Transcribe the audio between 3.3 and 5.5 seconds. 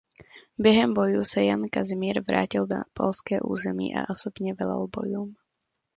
území a osobně velel bojům.